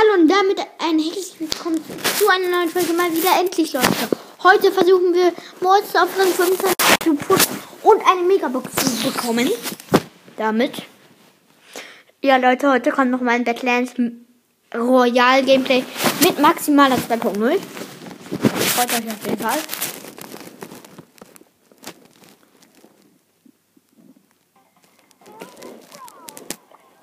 Hallo 0.00 0.22
und 0.22 0.28
damit 0.28 0.60
ein 0.78 0.96
herzliches 1.00 1.40
Willkommen 1.40 1.82
zu 2.16 2.28
einer 2.28 2.48
neuen 2.48 2.68
Folge 2.68 2.92
mal 2.92 3.12
wieder 3.12 3.30
endlich, 3.40 3.72
Leute. 3.72 3.88
Heute 4.44 4.70
versuchen 4.70 5.12
wir 5.12 5.32
Monster 5.60 6.04
auf 6.04 6.16
Rang 6.16 6.28
15 6.28 6.70
zu 7.02 7.14
pushen 7.14 7.58
und 7.82 8.00
eine 8.06 8.22
Megabox 8.22 8.70
zu 8.76 9.10
bekommen. 9.10 9.50
Damit. 10.36 10.82
Ja, 12.22 12.36
Leute, 12.36 12.70
heute 12.70 12.92
kommt 12.92 13.10
noch 13.10 13.20
mal 13.22 13.32
ein 13.32 13.42
Battlelands 13.42 13.94
Royal 14.72 15.42
Gameplay 15.42 15.82
mit 16.20 16.38
maximaler 16.38 16.94
2.0. 16.94 17.58
Freut 18.76 18.92
euch 18.92 19.10
auf 19.10 19.26
jeden 19.26 19.38
Fall. 19.38 19.58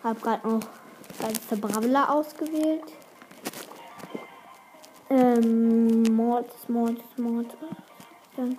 Hab 0.01 0.21
gerade 0.21 0.47
noch 0.47 0.84
als 1.25 1.39
Bravler 1.59 2.13
ausgewählt. 2.13 2.83
Ähm, 5.09 6.03
Mord, 6.03 6.69
Mord, 6.69 6.99
Mord. 7.17 7.57
Dann 8.35 8.57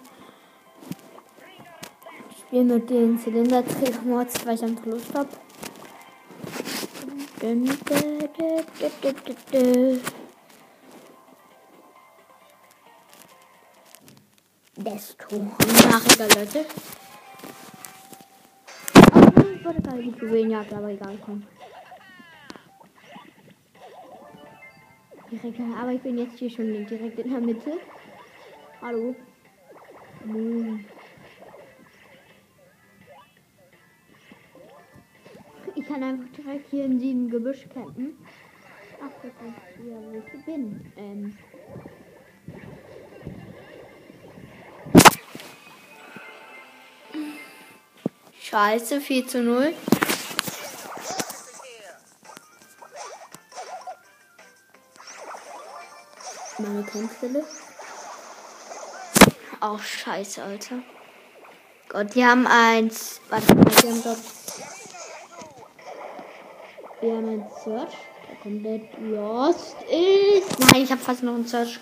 spiel 2.39 2.65
mit 2.65 2.91
den 2.91 3.19
Zylinderträger-Mods, 3.19 4.47
weil 4.47 4.55
ich 4.55 4.63
einfach 4.63 4.87
Lust 4.87 5.15
habe. 5.15 5.29
Desto. 14.77 15.37
Nachriger, 15.37 16.29
Leute. 16.39 16.67
Ich 18.95 19.65
wollte 19.65 19.83
gerade 19.83 20.03
die 20.03 20.11
Juwelenjagd, 20.11 20.73
aber 20.73 20.89
egal, 20.89 21.19
komm. 21.25 21.43
Direkt, 25.31 25.61
aber 25.77 25.93
ich 25.93 26.01
bin 26.03 26.19
jetzt 26.19 26.39
hier 26.39 26.51
schon 26.51 26.87
direkt 26.87 27.19
in 27.19 27.31
der 27.31 27.41
Mitte. 27.41 27.73
Hallo. 28.81 29.17
Moon. 30.25 30.85
Ich 35.75 35.87
kann 35.87 36.03
einfach 36.03 36.29
direkt 36.37 36.71
hier 36.71 36.85
in 36.85 37.01
sieben 37.01 37.29
Gebüsch 37.29 37.67
campen. 37.75 38.17
Ach, 39.01 39.11
das 39.23 39.33
ist 39.33 39.89
ja, 39.89 39.97
wo 39.97 40.13
ich 40.17 40.45
bin. 40.45 40.93
Ähm. 40.97 41.37
Scheiße, 48.41 49.01
4 49.01 49.27
zu 49.27 49.43
0. 49.43 49.75
Kampfstelle. 57.17 57.45
Auch 59.61 59.81
scheiße, 59.81 60.43
Alter. 60.43 60.77
Gott, 61.89 62.15
die 62.15 62.25
haben 62.25 62.47
eins. 62.47 63.21
Warte 63.29 63.55
mal, 63.55 63.65
die 63.65 63.89
haben 63.89 64.03
dort. 64.03 64.19
Wir 67.01 67.13
haben 67.13 67.29
ein 67.29 67.47
Search, 67.65 67.95
der 68.29 68.37
komplett 68.43 68.83
lost 69.01 69.77
ist. 69.83 70.59
Nein, 70.59 70.83
ich 70.83 70.91
habe 70.91 71.01
fast 71.01 71.23
noch 71.23 71.35
einen 71.35 71.47
Search. 71.47 71.79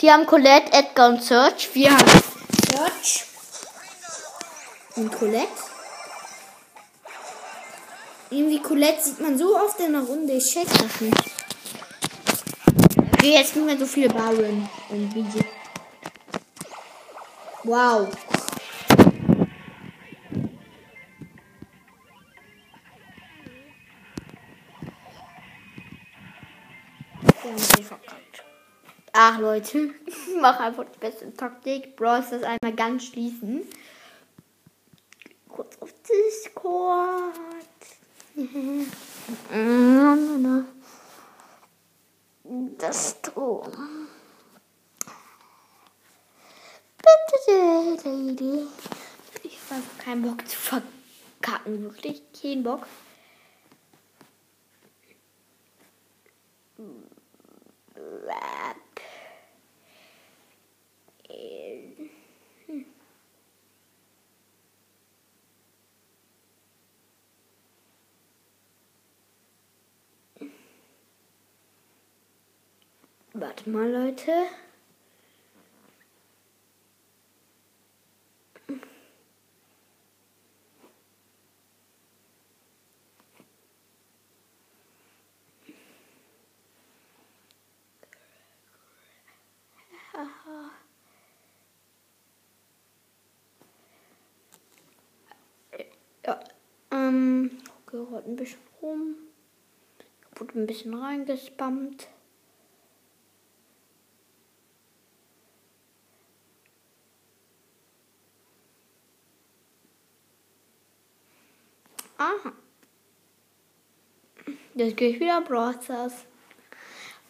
Die 0.00 0.10
haben 0.10 0.26
Colette, 0.26 0.72
Edgar 0.72 1.10
und 1.10 1.22
Search. 1.22 1.74
Wir 1.74 1.90
haben 1.90 2.22
Search 2.70 3.24
und 4.96 5.12
Colette. 5.16 5.48
Irgendwie 8.30 8.60
Colette 8.60 9.02
sieht 9.02 9.20
man 9.20 9.36
so 9.36 9.56
oft 9.56 9.78
in 9.80 9.92
der 9.92 10.02
Runde. 10.02 10.34
Ich 10.34 10.52
check 10.52 10.68
das 10.68 11.00
nicht. 11.00 11.29
Okay, 13.20 13.34
jetzt 13.34 13.54
nicht 13.54 13.66
mehr 13.66 13.76
so 13.76 13.84
viele 13.84 14.08
Baron 14.08 14.66
und 14.88 15.14
Video. 15.14 15.42
Wow. 17.64 18.08
Ach 29.12 29.38
Leute, 29.38 29.78
ich 30.06 30.40
mache 30.40 30.62
einfach 30.62 30.86
die 30.86 30.98
beste 30.98 31.34
Taktik. 31.34 31.96
Brawl 31.96 32.24
das 32.30 32.42
einmal 32.42 32.72
ganz 32.74 33.04
schließen. 33.04 33.68
Kurz 35.46 35.76
auf 35.82 35.92
Discord. 36.08 37.34
Das 42.78 43.16
Strom. 43.20 43.62
Bitte, 46.98 48.08
Lady. 48.08 48.66
Ich 49.44 49.56
habe 49.70 49.82
keinen 50.02 50.22
Bock 50.22 50.48
zu 50.48 50.56
verkacken. 50.56 51.84
Wirklich 51.84 52.22
keinen 52.32 52.64
Bock. 52.64 52.88
Warte 73.40 73.70
mal, 73.70 73.90
Leute. 73.90 74.32
Ja, 96.26 96.40
ähm, 96.90 97.62
gehört 97.86 98.26
ein 98.26 98.36
bisschen 98.36 98.60
rum. 98.82 99.14
Wurde 100.36 100.58
ein 100.58 100.66
bisschen 100.66 100.92
reingespammt. 100.92 102.08
Jetzt 114.80 114.96
gehe 114.96 115.10
ich 115.10 115.20
wieder 115.20 115.42
Brothers. 115.42 116.24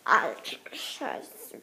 Alter 0.04 0.56
Scheiße. 0.72 1.60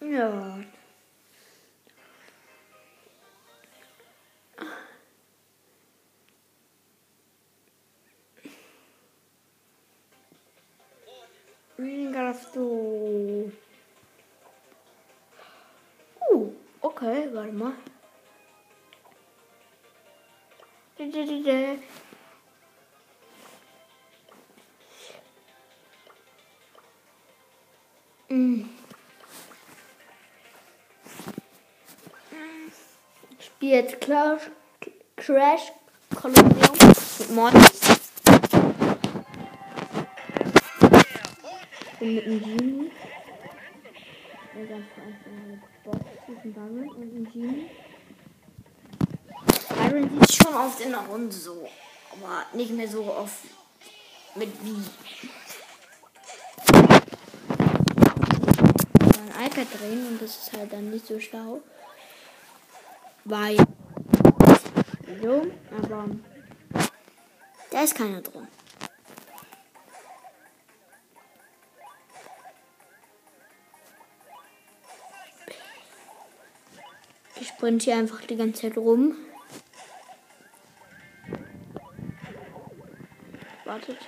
Ja. 0.00 0.60
Darfst 12.12 12.54
du? 12.54 13.50
Uh, 16.30 16.52
okay, 16.80 17.28
warte 17.32 17.52
mal. 17.52 17.72
Ich 20.98 21.04
spiele 33.44 33.74
jetzt 33.74 34.00
Clash, 34.00 34.50
Crash 35.16 35.72
Colosseum 36.14 36.48
mit 37.18 37.30
Mortis. 37.30 37.80
Und 42.00 42.14
mit 42.14 42.26
dem 42.26 42.40
Genie. 42.42 42.90
Ja, 44.54 44.64
ganz 44.64 44.86
einfach 44.96 45.68
Boss, 45.84 46.00
diesen 46.26 46.54
Baron 46.54 46.88
und 46.88 47.14
dem 47.14 47.30
Genie. 47.30 47.70
Sieht 49.96 50.32
schon 50.34 50.54
oft 50.54 50.78
in 50.80 50.90
der 50.90 51.00
Runde 51.00 51.34
so, 51.34 51.66
aber 52.12 52.44
nicht 52.52 52.70
mehr 52.70 52.86
so 52.86 53.02
oft 53.04 53.44
mit 54.34 54.50
wie. 54.62 54.82
Ein 59.00 59.46
iPad 59.46 59.66
drehen 59.80 60.06
und 60.08 60.20
das 60.20 60.36
ist 60.36 60.52
halt 60.52 60.70
dann 60.70 60.90
nicht 60.90 61.06
so 61.06 61.18
schlau. 61.18 61.62
Weil 63.24 63.56
dumm, 65.22 65.50
aber 65.70 66.04
da 67.70 67.82
ist 67.82 67.94
keiner 67.94 68.20
drin. 68.20 68.48
Ich 77.40 77.48
sprint 77.48 77.82
hier 77.82 77.96
einfach 77.96 78.20
die 78.22 78.36
ganze 78.36 78.62
Zeit 78.62 78.76
rum. 78.76 79.16
Wartet. 83.76 83.98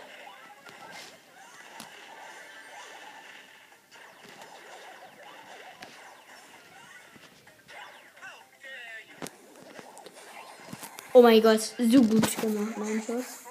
Oh 11.12 11.20
mein 11.20 11.42
Gott, 11.42 11.60
so 11.60 12.02
gut 12.02 12.40
gemacht, 12.40 12.78
mein 12.78 13.02
Schuss. 13.02 13.44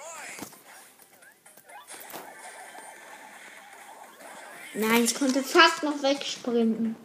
Nein, 4.73 5.03
ich 5.03 5.13
konnte 5.13 5.43
fast 5.43 5.83
noch 5.83 6.01
wegsprinten. 6.01 6.95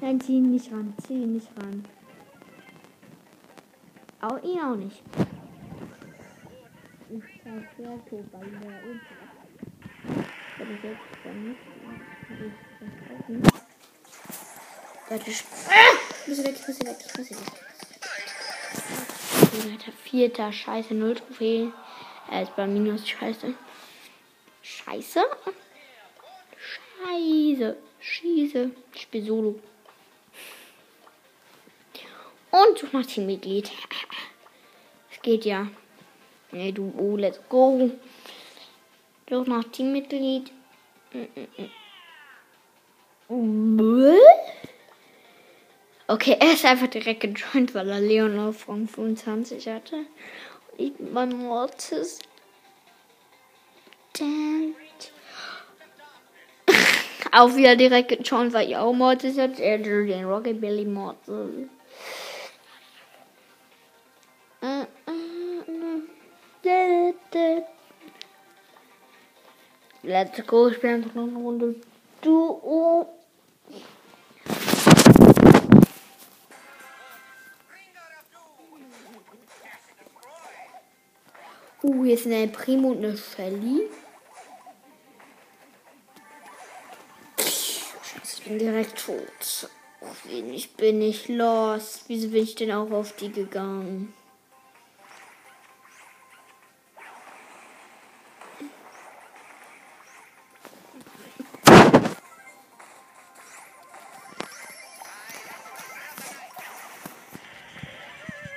Nein, 0.00 0.20
zieh 0.20 0.36
ihn 0.38 0.50
nicht 0.50 0.72
ran. 0.72 0.94
Zieh 1.06 1.22
ihn 1.22 1.34
nicht 1.34 1.48
ran. 1.56 1.84
Auch 4.20 4.42
ihn 4.42 4.60
auch 4.60 4.76
nicht. 4.76 5.02
Ich 7.10 7.24
sehr 7.42 8.04
tot, 8.06 8.24
weil 8.32 8.50
der 8.50 8.82
unten. 8.84 9.14
Hätte 10.56 10.72
ich 10.72 10.82
jetzt 10.82 11.00
dann 11.24 11.48
nicht. 11.48 11.60
Warte, 15.08 15.30
ich 15.30 15.44
muss 16.28 16.44
weg, 16.44 16.54
ich 16.60 16.68
muss 16.68 16.80
weg, 16.80 16.96
ich 17.04 17.18
muss 17.18 17.30
weg. 17.30 17.38
Alter, 19.72 19.92
vierter 20.04 20.52
Scheiße, 20.52 20.94
null 20.94 21.16
Trophäen. 21.16 21.72
Er 22.30 22.42
ist 22.42 22.54
bei 22.54 22.66
Minus 22.66 23.08
Scheiße. 23.08 23.54
Scheiße? 24.62 25.20
Scheiße. 26.56 27.76
Schieße. 28.00 28.70
Ich 28.94 29.08
bin 29.08 29.24
solo. 29.24 29.60
Und 32.50 32.78
such 32.78 32.92
nach 32.92 33.06
Teammitglied. 33.06 33.70
Es 35.12 35.22
geht 35.22 35.44
ja. 35.44 35.68
Nee, 36.50 36.72
du, 36.72 36.92
oh, 36.96 37.16
let's 37.16 37.40
go. 37.48 37.90
Such 39.28 39.46
nach 39.46 39.64
Teammitglied. 39.64 40.50
Okay, 46.08 46.36
er 46.40 46.52
ist 46.52 46.64
einfach 46.64 46.88
direkt 46.88 47.20
gejoint, 47.20 47.72
weil 47.74 47.88
er 47.88 48.00
Leon 48.00 48.38
auf 48.40 48.68
Rang 48.68 48.88
25 48.88 49.68
hatte. 49.68 49.96
Und 49.96 50.06
ich 50.78 50.98
mit 50.98 51.12
meinem 51.12 51.38
Mortis. 51.44 52.18
Damn. 54.14 54.74
Auch 57.32 57.54
wieder 57.54 57.76
direkt 57.76 58.08
gejoint, 58.08 58.52
weil 58.52 58.68
ich 58.68 58.76
auch 58.76 58.92
Mortis 58.92 59.38
hatte. 59.38 59.62
Er 59.62 59.78
hatte 59.78 60.06
den 60.06 60.24
Rockabilly 60.24 60.84
Mortis. 60.84 61.68
Let's 70.02 70.46
go, 70.46 70.68
ich 70.68 70.82
einfach 70.84 71.14
noch 71.14 71.28
eine 71.28 71.36
Runde 71.36 71.74
Duo. 72.22 73.06
Uh, 81.82 82.04
hier 82.04 82.14
ist 82.14 82.26
eine 82.26 82.48
Primo 82.48 82.88
und 82.88 82.98
eine 82.98 83.16
Shelly. 83.16 83.88
Bin 88.50 88.58
direkt 88.58 89.06
tot. 89.06 89.70
Ich 90.28 90.74
bin 90.74 91.00
ich 91.02 91.28
los? 91.28 92.04
Wieso 92.08 92.30
bin 92.30 92.42
ich 92.42 92.56
denn 92.56 92.72
auch 92.72 92.90
auf 92.90 93.14
die 93.14 93.30
gegangen? 93.30 94.12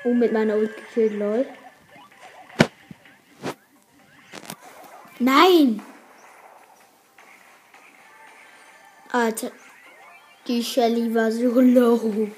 Oh, 0.06 0.13
mit 0.13 0.34
meiner 0.34 0.56
Ult 0.56 0.75
gekillt, 0.75 1.13
lol. 1.13 1.46
Nein! 5.19 5.81
Alter, 9.12 9.51
die 10.48 10.63
Shelly 10.63 11.13
war 11.13 11.31
so 11.31 11.60
low. 11.60 12.30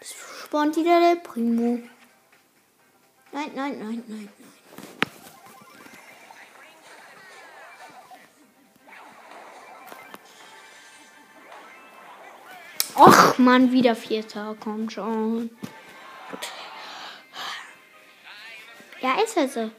Es 0.00 0.14
spawnt 0.44 0.76
wieder 0.76 1.00
der 1.00 1.20
Primo. 1.20 1.80
Nein, 3.32 3.50
nein, 3.54 3.78
nein, 3.78 3.78
nein, 3.78 4.04
nein. 4.08 4.28
Och, 12.96 13.38
Mann, 13.38 13.72
wieder 13.72 13.96
Vierter. 13.96 14.56
Komm 14.60 14.90
schon. 14.90 15.50
Ja, 19.00 19.18
ist 19.24 19.36
halt 19.36 19.52
so. 19.52 19.70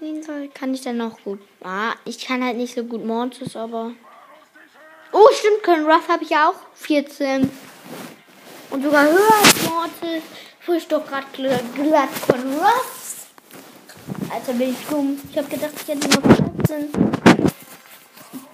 Wen 0.00 0.22
soll, 0.22 0.48
kann 0.48 0.72
ich 0.72 0.80
denn 0.82 0.96
noch 0.96 1.22
gut? 1.24 1.40
Ah, 1.60 1.94
ich 2.04 2.24
kann 2.24 2.42
halt 2.42 2.56
nicht 2.56 2.74
so 2.74 2.84
gut 2.84 3.04
Mortis, 3.04 3.56
aber. 3.56 3.92
Oh, 5.12 5.28
stimmt, 5.32 5.62
können 5.62 5.86
Ruff 5.86 6.08
habe 6.08 6.24
ich 6.24 6.36
auch. 6.36 6.54
14. 6.74 7.50
Und 8.70 8.82
sogar 8.82 9.04
höher 9.04 9.34
als 9.42 9.62
Mortis. 9.62 10.22
Wo 10.66 10.72
ich 10.74 10.86
doch 10.86 11.06
gerade 11.06 11.26
glatt 11.32 12.10
von 12.26 12.54
Ruff. 12.54 13.26
Also 14.30 14.52
bin 14.52 14.70
ich 14.70 14.86
dumm. 14.90 15.18
Ich 15.30 15.38
habe 15.38 15.48
gedacht, 15.48 15.72
ich 15.74 15.88
hätte 15.88 16.08
noch 16.08 16.22
14. 16.66 16.90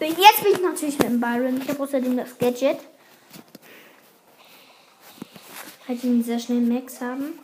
Jetzt 0.00 0.42
bin 0.42 0.52
ich 0.52 0.60
natürlich 0.60 0.98
mit 0.98 1.08
dem 1.08 1.20
Byron. 1.20 1.60
Ich 1.60 1.69
habe 1.69 1.82
außerdem 1.82 2.17
das 2.17 2.38
Gadget. 2.38 2.79
Halt 5.88 6.05
ihn 6.05 6.22
sehr 6.22 6.38
schnell 6.38 6.60
Max 6.60 7.00
haben. 7.00 7.38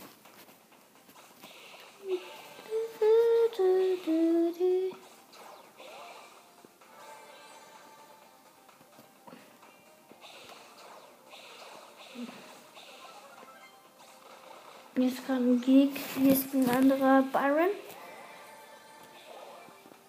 Hier 15.01 15.09
ist 15.09 15.27
gerade 15.27 15.43
ein 15.43 15.63
Geek. 15.63 15.93
Hier 16.19 16.33
ist 16.35 16.53
ein 16.53 16.69
anderer 16.69 17.23
Byron. 17.23 17.71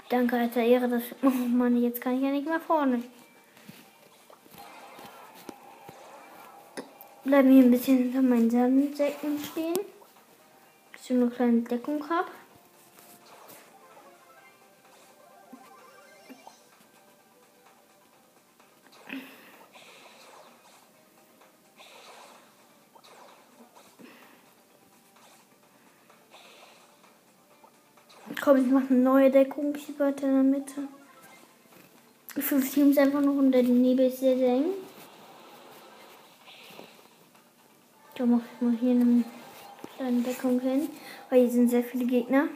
Danke, 0.09 0.35
alter 0.35 0.61
Ehre. 0.61 0.89
Das 0.89 1.03
oh 1.23 1.29
Mann, 1.29 1.81
jetzt 1.81 2.01
kann 2.01 2.17
ich 2.17 2.23
ja 2.23 2.29
nicht 2.29 2.45
mehr 2.45 2.59
vorne. 2.59 3.01
Bleiben 7.23 7.51
hier 7.51 7.63
ein 7.63 7.71
bisschen 7.71 7.99
hinter 7.99 8.21
meinen 8.21 8.49
Sandsäcken 8.49 9.39
stehen. 9.39 9.79
Dass 10.91 11.03
ich 11.03 11.11
nur 11.11 11.27
eine 11.27 11.31
kleine 11.31 11.61
Deckung 11.61 12.09
habe. 12.09 12.27
Komm, 28.51 28.65
ich 28.65 28.69
mache 28.69 28.87
eine 28.89 28.99
neue 28.99 29.31
Deckung 29.31 29.73
hier 29.73 29.97
weiter 29.97 30.27
in 30.27 30.33
der 30.33 30.43
Mitte. 30.43 30.81
Fünf 32.37 32.73
Teams 32.73 32.97
einfach 32.97 33.21
noch 33.21 33.35
unter 33.35 33.63
dem 33.63 33.81
Nebel 33.81 34.07
ist 34.07 34.19
sehr, 34.19 34.37
sehr 34.37 34.55
eng. 34.55 34.73
Da 38.13 38.25
mache 38.25 38.41
ich 38.53 38.61
mal 38.61 38.75
hier 38.75 38.91
eine 38.91 39.23
kleine 39.95 40.21
Deckung 40.21 40.59
hin, 40.59 40.89
weil 41.29 41.43
hier 41.43 41.49
sind 41.49 41.69
sehr 41.69 41.81
viele 41.81 42.05
Gegner. 42.05 42.49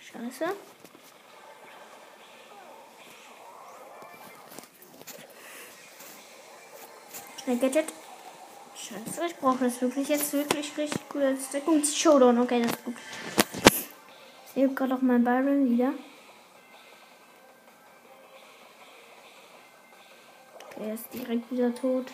Scheiße. 0.00 0.46
Schnell 7.44 7.58
Gadget. 7.58 7.92
Scheiße, 8.74 9.26
ich 9.26 9.36
brauche 9.36 9.64
das 9.64 9.80
wirklich 9.82 10.08
jetzt 10.08 10.32
wirklich 10.32 10.76
richtig 10.78 11.08
gut. 11.10 11.22
Das 11.22 11.38
ist 11.40 11.52
der 11.52 11.60
gute 11.60 11.86
Showdown. 11.86 12.38
Okay, 12.40 12.62
das 12.62 12.72
ist 12.72 12.84
gut. 12.84 12.94
Ich 14.46 14.52
sehe 14.54 14.68
gerade 14.68 14.94
auch 14.94 15.02
mein 15.02 15.22
Byron 15.22 15.70
wieder. 15.70 15.92
Okay, 20.70 20.88
er 20.88 20.94
ist 20.94 21.12
direkt 21.12 21.50
wieder 21.52 21.74
tot. 21.74 22.06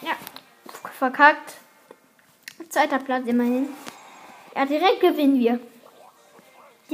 Ja, 0.00 0.12
verkackt. 0.98 1.58
Zweiter 2.70 3.00
Platz 3.00 3.26
immerhin. 3.26 3.68
Ja, 4.56 4.64
direkt 4.64 5.00
gewinnen 5.00 5.38
wir. 5.38 5.60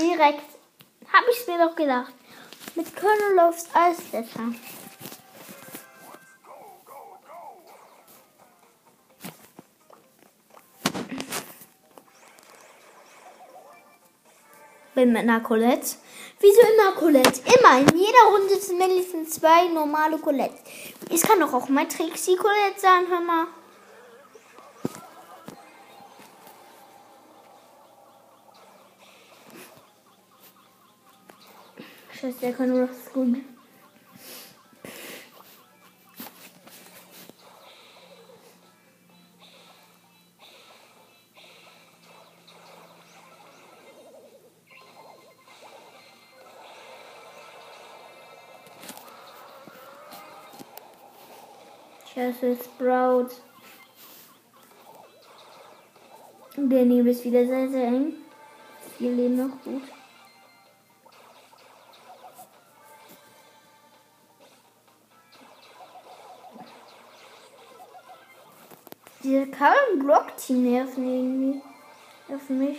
Direkt. 0.00 0.45
Mir 1.46 1.58
doch 1.58 1.76
gedacht. 1.76 2.12
Mit 2.74 2.94
Colonel 2.96 3.38
alles 3.72 4.00
besser. 4.10 4.52
Bin 14.94 15.12
mit 15.12 15.22
einer 15.22 15.40
Colette. 15.40 15.96
Wieso 16.40 16.60
immer 16.62 16.92
Colette? 16.92 17.42
Immer. 17.44 17.78
In 17.78 17.96
jeder 17.96 18.24
Runde 18.30 18.56
sind 18.56 18.78
mindestens 18.78 19.34
zwei 19.34 19.68
normale 19.68 20.18
Colette. 20.18 20.58
Es 21.10 21.22
kann 21.22 21.38
doch 21.38 21.52
auch 21.54 21.68
mal 21.68 21.86
Trixie 21.86 22.36
Colette 22.36 22.80
sein, 22.80 23.04
hör 23.08 23.20
mal. 23.20 23.46
Scheiße, 32.26 32.40
der 32.40 32.52
kann 32.54 32.70
nur 32.70 32.88
das 32.88 33.12
gut. 33.12 33.36
Scheiße, 52.12 52.56
Sprout. 52.56 53.28
Der 56.56 56.84
Nebel 56.84 57.08
ist 57.08 57.24
wieder 57.24 57.46
sehr, 57.46 57.68
sehr 57.68 57.86
eng. 57.86 58.14
Wir 58.98 59.12
leben 59.12 59.36
noch 59.36 59.62
gut. 59.62 59.82
Diese 69.26 69.48
kalten 69.48 69.98
Block-Team 69.98 70.62
nerven 70.62 71.04
irgendwie. 71.04 71.60
Auf 72.32 72.48
mich. 72.48 72.78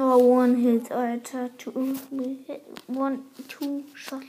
Oh, 0.00 0.16
one 0.16 0.54
hit, 0.54 0.92
Alter. 0.92 1.50
Two, 1.58 1.72
one, 2.86 3.24
two 3.48 3.82
shot. 3.94 4.22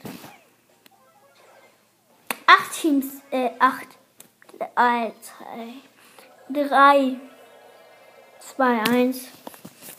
Acht 2.47 2.73
Teams, 2.73 3.21
äh, 3.29 3.51
acht. 3.59 3.99
Alter. 4.73 5.13
Drei. 6.49 7.17
Zwei, 8.39 8.79
eins. 8.81 9.27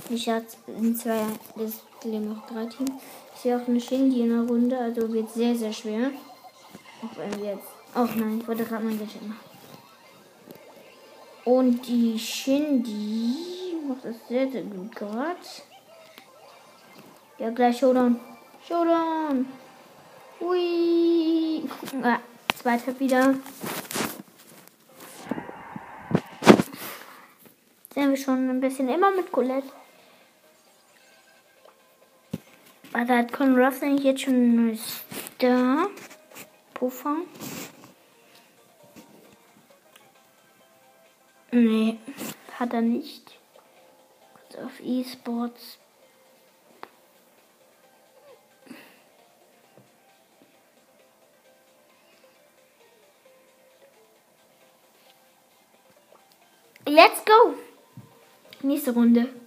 Ich 0.09 0.29
hatte 0.29 0.57
in 0.67 0.97
zwei, 0.97 1.23
es 1.57 1.85
leben 2.03 2.31
noch 2.31 2.45
drei 2.49 2.67
Teams. 2.67 2.91
Ich 3.37 3.43
sehe 3.43 3.57
auch 3.57 3.69
eine 3.69 3.81
Shindy 3.81 4.23
in 4.23 4.31
der 4.31 4.49
Runde, 4.49 4.77
also 4.77 5.13
wird 5.13 5.31
sehr, 5.31 5.55
sehr 5.55 5.73
schwer. 5.73 6.11
Auch 7.01 7.17
wenn 7.17 7.39
wir 7.39 7.53
jetzt. 7.53 7.69
Ach 7.95 8.13
nein, 8.17 8.41
ich 8.41 8.49
wollte 8.49 8.65
gerade 8.65 8.85
mein 8.85 8.99
Gadget 8.99 9.23
machen. 9.23 9.39
Und 11.45 11.87
die 11.87 12.19
Shindy 12.19 13.60
macht 13.91 14.05
das 14.05 14.29
sehr, 14.29 14.49
sehr 14.49 14.63
gut 14.63 14.95
gerade. 14.95 15.37
Ja, 17.39 17.51
gleich 17.51 17.79
Showdown. 17.79 18.21
Showdown. 18.67 19.47
Ui. 20.41 21.69
Ah, 22.03 22.21
zweiter 22.57 22.99
wieder. 23.01 23.35
Sind 27.93 28.11
wir 28.11 28.17
schon 28.17 28.49
ein 28.49 28.61
bisschen 28.61 28.89
immer 28.89 29.11
mit 29.11 29.33
Colette. 29.33 29.69
Aber 32.93 33.05
da 33.05 33.19
hat 33.19 33.33
Con 33.33 33.59
Ruff 33.59 33.83
eigentlich 33.83 34.05
jetzt 34.05 34.23
schon 34.23 34.35
ein 34.35 34.67
neues 34.67 35.01
Star. 35.35 35.89
Puffer. 36.75 37.17
Nee, 41.51 41.99
hat 42.59 42.73
er 42.73 42.83
nicht. 42.83 43.40
Kurz 44.61 44.81
esports. 44.81 45.79
Let's 56.87 57.25
go. 57.25 57.55
Nächste 58.63 58.93
Runde. 58.93 59.40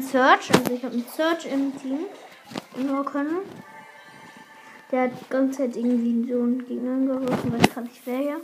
Mein 0.00 0.08
Search, 0.08 0.50
also 0.54 0.72
ich 0.72 0.82
habe 0.82 0.94
einen 0.94 1.04
Search 1.14 1.44
im 1.44 1.78
Team. 1.78 2.06
Nur 2.74 3.04
können. 3.04 3.40
Der 4.90 5.02
hat 5.02 5.10
die 5.10 5.28
ganze 5.28 5.58
Zeit 5.58 5.76
irgendwie 5.76 6.26
so 6.26 6.40
einen 6.40 6.66
Gegner 6.66 6.92
angerufen, 6.92 7.52
weiß 7.52 7.74
gar 7.74 7.82
nicht 7.82 8.00
wer 8.06 8.18
hier. 8.18 8.40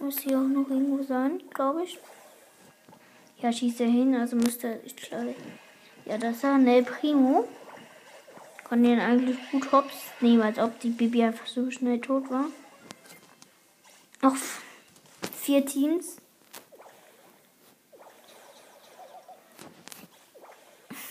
Muss 0.00 0.18
hier 0.18 0.36
auch 0.36 0.48
noch 0.48 0.68
irgendwo 0.68 1.04
sein, 1.04 1.40
glaube 1.54 1.84
ich. 1.84 2.00
Ja, 3.38 3.52
schießt 3.52 3.80
er 3.82 3.86
hin, 3.86 4.16
also 4.16 4.34
müsste 4.34 4.80
ich 4.84 4.96
gleich. 4.96 5.36
Ja, 6.04 6.18
das 6.18 6.38
ist 6.38 6.44
er, 6.44 6.58
Ne 6.58 6.82
Primo. 6.82 7.46
Kann 8.68 8.82
den 8.82 8.98
eigentlich 8.98 9.38
gut 9.52 9.70
hops 9.70 9.94
nehmen, 10.20 10.42
als 10.42 10.58
ob 10.58 10.80
die 10.80 10.90
Bibi 10.90 11.22
einfach 11.22 11.46
so 11.46 11.70
schnell 11.70 12.00
tot 12.00 12.28
war. 12.28 12.46
Noch 14.20 14.34
vier 15.32 15.64
Teams. 15.64 16.16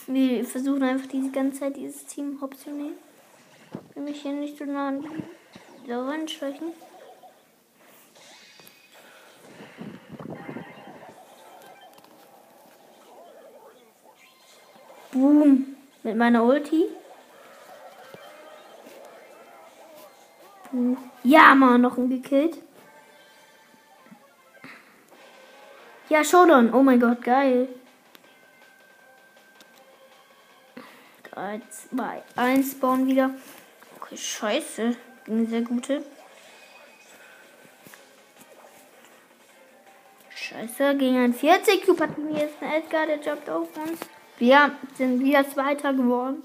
Wir 0.07 0.45
versuchen 0.45 0.83
einfach 0.83 1.07
die 1.07 1.31
ganze 1.31 1.61
Zeit 1.61 1.77
dieses 1.77 2.05
Team 2.05 2.39
hops 2.39 2.61
zu 2.63 2.69
nehmen. 2.69 2.97
Will 3.95 4.03
mich 4.03 4.21
hier 4.21 4.33
nicht 4.33 4.57
so 4.57 4.65
nah 4.65 4.89
an 4.89 5.03
die 5.85 5.89
Wand 5.89 6.29
schwächen. 6.29 6.73
Boom. 15.11 15.75
Mit 16.03 16.17
meiner 16.17 16.43
Ulti. 16.43 16.85
Boom. 20.71 20.97
Ja, 21.23 21.55
Mann, 21.55 21.81
noch 21.81 21.97
ein 21.97 22.09
gekillt. 22.09 22.61
Ja, 26.09 26.23
Showdown. 26.23 26.71
Oh 26.73 26.83
mein 26.83 26.99
Gott, 26.99 27.23
geil. 27.23 27.69
3, 31.55 31.61
3, 31.95 32.23
2, 32.35 32.41
1 32.41 32.75
bauen 32.75 33.07
wieder. 33.07 33.31
Okay, 33.99 34.17
scheiße. 34.17 34.95
Ging 35.25 35.47
sehr 35.47 35.61
gute. 35.61 36.03
Scheiße, 40.35 40.95
gegen 40.97 41.17
ein 41.17 41.33
40 41.33 41.85
Cube 41.85 42.03
hatten 42.03 42.27
wir 42.27 42.39
jetzt 42.39 42.61
eine 42.61 42.77
Edgar, 42.77 43.07
der 43.07 43.19
jumpt 43.19 43.49
auf 43.49 43.67
uns. 43.77 43.99
Wir 44.37 44.71
sind 44.95 45.19
wieder 45.21 45.49
Zweiter 45.49 45.93
geworden. 45.93 46.43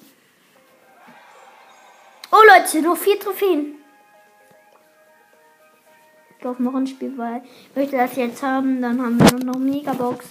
Oh 2.33 2.43
Leute, 2.49 2.81
nur 2.81 2.97
vier 2.97 3.19
Trophäen. 3.19 3.77
Ich 6.31 6.39
glaube 6.39 6.63
noch 6.63 6.75
ein 6.75 6.87
Spiel, 6.87 7.13
weil 7.19 7.43
ich 7.45 7.77
möchte 7.77 7.97
das 7.99 8.17
jetzt 8.17 8.43
haben. 8.43 8.81
Dann 8.81 9.03
haben 9.03 9.19
wir 9.21 9.45
noch 9.45 9.59
Megabox. 9.59 10.27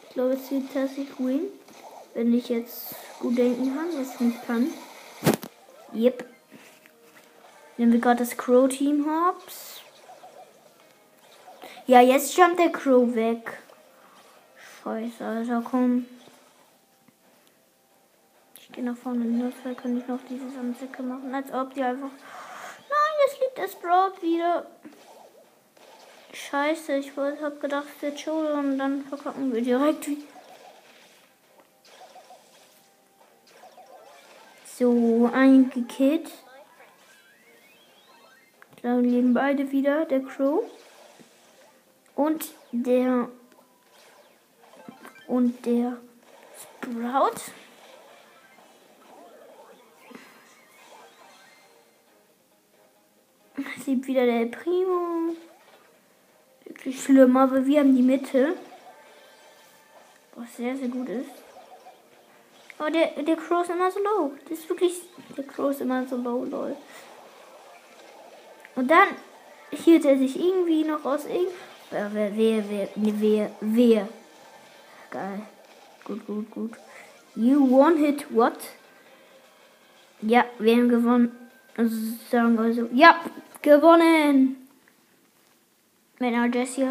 Ich 0.08 0.14
glaube, 0.14 0.34
es 0.34 0.50
wird 0.52 0.72
tatsächlich 0.72 1.18
win. 1.18 1.46
Wenn 2.14 2.32
ich 2.32 2.48
jetzt 2.48 2.94
gut 3.18 3.36
denken 3.36 3.74
kann, 3.74 3.88
was 3.98 4.20
ich 4.20 4.46
kann. 4.46 4.68
Yep. 5.92 6.24
Nehmen 7.76 7.92
wir 7.92 8.00
gerade 8.00 8.20
das 8.20 8.36
Crow-Team 8.36 9.04
Hops. 9.04 9.80
Ja, 11.86 12.00
jetzt 12.00 12.36
jumpt 12.36 12.60
der 12.60 12.70
Crow 12.70 13.14
weg. 13.14 13.58
Scheiße, 14.82 15.24
also 15.24 15.60
komm. 15.68 16.06
Gehe 18.76 18.84
nach 18.84 18.96
vorne. 18.96 19.24
Nur 19.24 19.50
zwei 19.62 19.74
kann 19.74 19.96
ich 19.96 20.06
noch 20.06 20.18
diese 20.28 20.50
Sandsäcke 20.50 21.02
machen. 21.02 21.34
Als 21.34 21.50
ob 21.50 21.72
die 21.72 21.82
einfach. 21.82 22.10
Nein, 22.10 23.14
jetzt 23.26 23.40
liegt 23.40 23.58
das 23.58 23.72
Sprout 23.72 24.20
wieder. 24.20 24.66
Scheiße, 26.34 26.98
ich 26.98 27.16
wollte, 27.16 27.42
hab 27.42 27.58
gedacht, 27.58 27.86
wir 28.00 28.10
Joel 28.10 28.52
und 28.52 28.78
dann 28.78 29.02
verkacken 29.04 29.54
wir 29.54 29.62
direkt. 29.62 30.08
So, 34.66 35.30
eingekillt. 35.32 36.30
Dann 38.82 39.04
leben 39.04 39.32
beide 39.32 39.72
wieder, 39.72 40.04
der 40.04 40.20
Crow. 40.20 40.64
Und 42.14 42.52
der. 42.72 43.30
Und 45.26 45.64
der 45.64 45.96
Sprout. 46.60 47.40
Sieht 53.86 54.04
wieder 54.08 54.26
der 54.26 54.46
Primo. 54.46 55.36
Wirklich 56.64 57.00
schlimm, 57.00 57.36
aber 57.36 57.64
wir 57.64 57.78
haben 57.78 57.94
die 57.94 58.02
Mitte. 58.02 58.54
Was 60.34 60.56
sehr, 60.56 60.76
sehr 60.76 60.88
gut 60.88 61.08
ist. 61.08 61.30
Aber 62.78 62.90
der, 62.90 63.10
der 63.22 63.36
Crow 63.36 63.62
ist 63.62 63.70
immer 63.70 63.88
so 63.92 64.00
low. 64.00 64.32
Das 64.48 64.58
ist 64.58 64.68
wirklich. 64.68 65.02
Der 65.36 65.44
Crow 65.44 65.70
ist 65.70 65.80
immer 65.80 66.04
so 66.04 66.16
low, 66.16 66.44
lol. 66.44 66.76
Und 68.74 68.90
dann 68.90 69.06
hielt 69.70 70.04
er 70.04 70.18
sich 70.18 70.36
irgendwie 70.36 70.82
noch 70.82 71.04
aus 71.04 71.24
irgend. 71.24 71.52
Wer, 71.92 72.10
wer, 72.12 72.36
wer, 72.36 72.64
wer, 72.68 72.88
wer, 72.96 73.50
wer. 73.60 74.08
Geil. 75.12 75.42
Gut, 76.04 76.26
gut, 76.26 76.50
gut. 76.50 76.72
You 77.36 77.72
one 77.72 77.98
hit 77.98 78.26
what? 78.34 78.58
Ja, 80.22 80.44
wir 80.58 80.74
haben 80.74 80.88
gewonnen. 80.88 81.36
Also 81.76 81.94
sagen 82.28 82.56
wir 82.56 82.74
so. 82.74 82.88
Ja, 82.92 83.20
gewonnen. 83.66 84.68
Mit 86.20 86.34
einer 86.34 86.54
Jessie. 86.54 86.86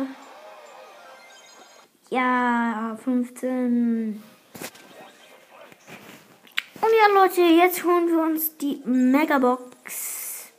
Ja, 2.09 2.97
15. 3.01 4.21
Und 6.81 6.91
ja, 6.99 7.21
Leute, 7.21 7.41
jetzt 7.41 7.83
holen 7.83 8.07
wir 8.09 8.19
uns 8.19 8.57
die 8.57 8.81
Megabox. 8.83 10.51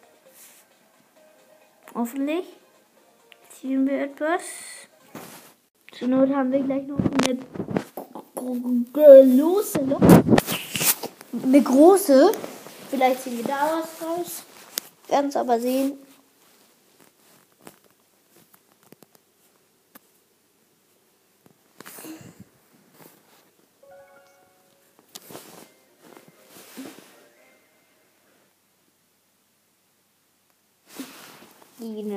Hoffentlich 1.94 2.46
ziehen 3.52 3.86
wir 3.86 4.04
etwas. 4.04 4.42
Zur 5.92 6.08
Not 6.08 6.30
haben 6.30 6.50
wir 6.50 6.60
gleich 6.60 6.86
noch 6.86 6.98
eine 6.98 7.38
große. 8.34 9.80
Eine 11.44 11.62
große. 11.62 12.32
Vielleicht 12.90 13.22
ziehen 13.22 13.36
wir 13.36 13.44
da 13.44 13.82
was 13.82 14.06
raus. 14.06 14.42
Werden 15.08 15.28
es 15.28 15.36
aber 15.36 15.60
sehen. 15.60 16.05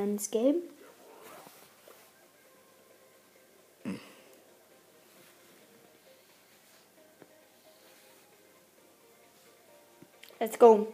Ins 0.09 0.31
Game. 0.31 0.61
Let's 10.39 10.57
go. 10.57 10.87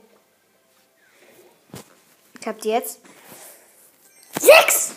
Ich 2.40 2.48
hab 2.48 2.60
die 2.62 2.70
jetzt. 2.70 3.00
Sechs! 4.40 4.96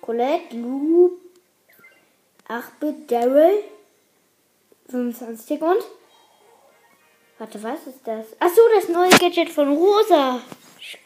Colette, 0.00 0.56
Lou, 0.56 1.18
8-Bit, 2.48 3.10
Daryl, 3.10 3.64
25 4.88 5.60
und. 5.60 5.84
Warte, 7.38 7.62
was 7.62 7.86
ist 7.86 8.00
das? 8.04 8.26
Achso, 8.40 8.60
das 8.74 8.88
neue 8.88 9.10
Gadget 9.10 9.50
von 9.50 9.76
Rosa. 9.76 10.40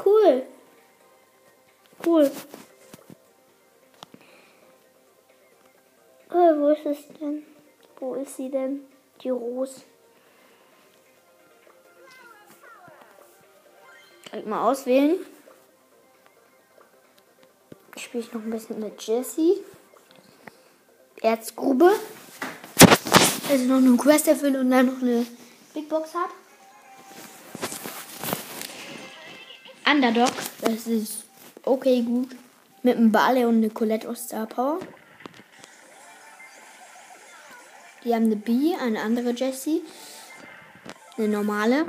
Cool. 0.05 0.47
Cool. 2.05 2.31
Oh, 6.31 6.59
wo 6.59 6.69
ist 6.69 6.87
es 6.87 7.09
denn? 7.19 7.45
Wo 7.99 8.15
ist 8.15 8.37
sie 8.37 8.51
denn? 8.51 8.83
Die 9.23 9.31
Rose. 9.31 9.83
Direkt 14.27 14.47
mal 14.47 14.71
auswählen. 14.71 15.19
Spiele 17.97 18.25
ich 18.25 18.33
noch 18.33 18.43
ein 18.43 18.51
bisschen 18.51 18.81
mit 18.81 19.01
Jessie. 19.03 19.65
Erzgrube. 21.23 21.93
Also 23.49 23.65
noch 23.65 23.77
eine 23.77 23.97
Quest 23.97 24.29
erfüllen 24.29 24.57
und 24.57 24.71
dann 24.71 24.87
noch 24.87 25.01
eine 25.01 25.27
Big 25.73 25.89
Box 25.89 26.15
habe. 26.15 26.33
Underdog. 29.91 30.33
Das 30.61 30.87
ist 30.87 31.26
okay 31.67 32.03
gut. 32.03 32.35
Mit 32.83 32.97
einem 32.97 33.13
Bale 33.13 33.47
und 33.49 33.57
eine 33.57 33.71
Colette 33.71 34.09
aus 34.09 34.25
Star 34.25 34.47
Power. 34.47 34.79
Die 38.05 38.15
haben 38.15 38.27
eine 38.27 38.37
B, 38.37 38.75
eine 38.81 39.03
andere 39.03 39.31
Jessie. 39.33 39.83
Eine 41.19 41.29
normale. 41.29 41.87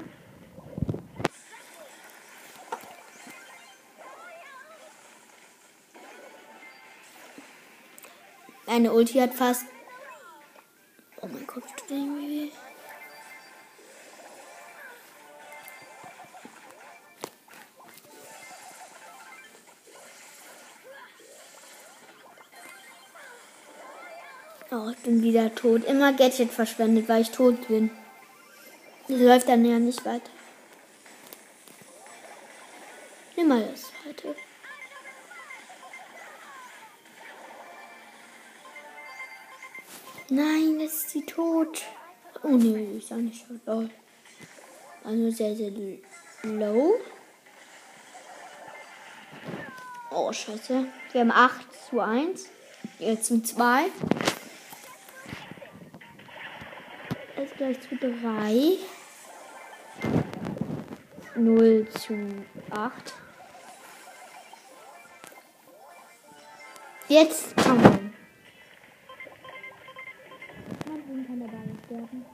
Eine 8.66 8.92
Ulti 8.92 9.20
hat 9.20 9.34
fast. 9.34 9.66
Oh 11.22 11.28
mein 11.28 11.48
Gott, 11.48 11.64
tut 11.78 12.58
Oh, 24.78 24.92
ich 24.92 24.98
bin 24.98 25.24
wieder 25.24 25.56
tot. 25.56 25.86
Immer 25.86 26.14
Gadget 26.14 26.52
verschwendet, 26.52 27.10
weil 27.10 27.24
ich 27.24 27.32
tot 27.32 27.68
bin. 27.68 27.90
Das 29.08 29.20
läuft 29.20 29.50
dann 29.50 29.66
ja 29.66 29.80
nicht 29.80 30.06
weiter. 30.06 30.30
Nimm 33.36 33.48
mal 33.48 33.64
das 33.64 33.82
zweite. 33.82 34.36
Nein, 40.30 40.80
jetzt 40.80 40.96
ist 40.96 41.10
sie 41.10 41.26
tot. 41.26 41.82
Oh 42.44 42.50
nee, 42.50 43.00
ist 43.00 43.12
auch 43.12 43.18
nicht 43.18 43.48
tot. 43.48 43.60
Oh. 43.66 43.86
Also 45.04 45.32
sehr, 45.32 45.56
sehr 45.56 45.72
low. 46.44 47.00
Oh, 50.12 50.32
scheiße. 50.32 50.86
Wir 51.14 51.22
haben 51.22 51.32
8 51.32 51.66
zu 51.90 52.00
1. 52.00 52.46
Jetzt 53.00 53.26
zu 53.26 53.42
2. 53.42 53.86
Jetzt 57.38 57.47
gleich 57.58 57.80
zu 57.82 57.96
3. 57.98 58.78
0 61.36 61.88
zu 61.90 62.14
8. 62.70 63.14
Jetzt 67.08 67.56
kommen. 67.58 68.14
Man 70.86 71.26
kann 71.26 71.40
dabei 71.40 71.58
nicht 71.66 71.90
werden. 71.90 72.26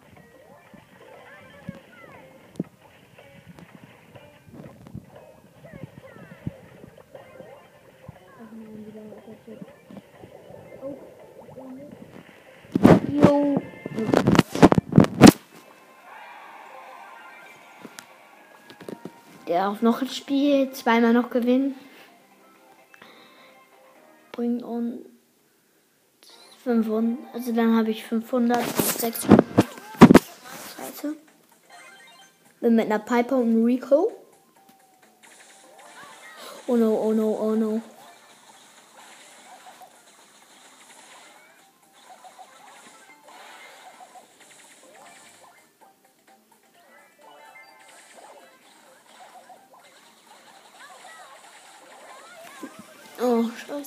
Der 19.54 19.70
auch 19.70 19.82
noch 19.82 20.02
ein 20.02 20.10
Spiel, 20.10 20.72
zweimal 20.72 21.14
noch 21.14 21.30
gewinnen. 21.30 21.76
Bringt 24.32 24.64
uns 24.64 25.06
500. 26.64 27.20
Also 27.36 27.52
dann 27.52 27.78
habe 27.78 27.92
ich 27.92 28.04
500 28.04 28.58
und 28.58 28.68
600. 28.68 29.46
Scheiße. 30.76 31.16
Bin 32.62 32.76
mit 32.76 32.88
einer 32.88 32.98
Piper 32.98 33.38
und 33.38 33.64
Rico. 33.64 34.12
Oh 36.66 36.76
no, 36.76 37.00
oh 37.00 37.14
no, 37.14 37.38
oh 37.40 37.56
no. 37.56 37.80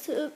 Oh, 0.09 0.31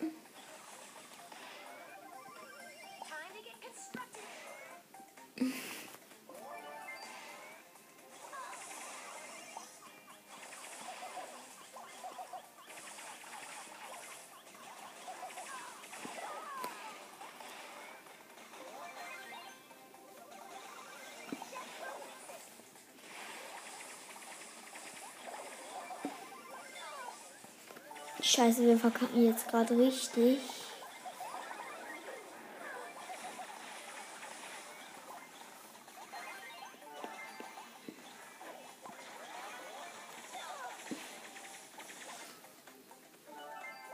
scheiße. 28.23 28.63
Wir 28.67 28.79
verkacken 28.79 29.25
jetzt 29.25 29.49
gerade 29.49 29.77
richtig. 29.77 30.39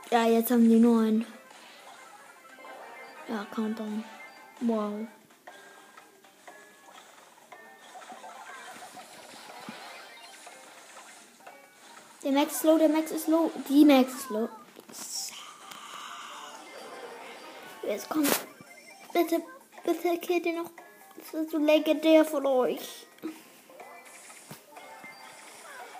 Ja, 0.09 0.25
jetzt 0.25 0.51
haben 0.51 0.69
die 0.69 0.79
neun. 0.79 1.25
Ja, 3.27 3.45
Countdown. 3.53 4.03
Wow. 4.61 5.07
Der 12.27 12.33
Max 12.33 12.55
ist 12.55 12.63
low, 12.65 12.77
der 12.77 12.89
Max 12.89 13.11
ist 13.11 13.27
low. 13.29 13.49
Die 13.69 13.85
Max 13.85 14.13
ist 14.13 14.29
low. 14.31 14.49
Jetzt 17.83 18.09
kommt. 18.09 18.27
Bitte, 19.13 19.41
bitte 19.85 20.17
killt 20.17 20.45
ihr 20.45 20.61
noch. 20.61 20.69
Das 21.15 21.41
ist 21.41 21.51
so 21.51 21.57
legendär 21.57 22.25
von 22.25 22.45
euch. 22.45 23.07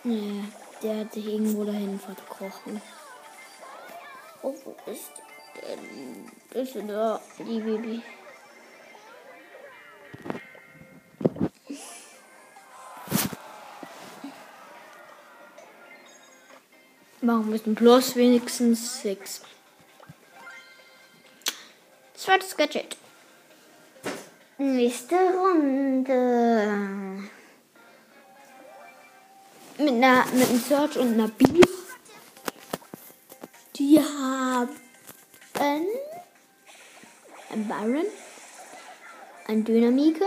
Nee, 0.04 0.44
der 0.84 1.00
hat 1.00 1.14
sich 1.14 1.28
irgendwo 1.28 1.64
dahin 1.64 1.98
verkrochen. 1.98 2.82
Oh, 4.42 4.54
wo 4.66 4.92
ist 4.92 5.12
denn? 5.56 6.30
Bist 6.52 6.76
du 6.76 6.84
da, 6.88 7.22
die 7.40 7.62
Baby? 7.62 8.04
Wir 17.58 17.72
ein 17.72 17.76
Plus 17.76 18.16
wenigstens 18.16 19.02
6. 19.02 19.42
Zweites 22.14 22.56
Gadget. 22.56 22.96
Nächste 24.60 25.16
Runde. 25.16 27.24
Mit, 29.80 29.90
einer, 29.90 30.26
mit 30.34 30.50
einem 30.50 30.60
Search 30.60 30.98
und 30.98 31.14
einer 31.14 31.30
Bibi. 31.30 31.62
Die 33.76 34.00
haben 34.00 34.70
ein 35.60 37.68
Byron, 37.68 38.06
ein 39.48 39.64
Dynamike. 39.64 40.26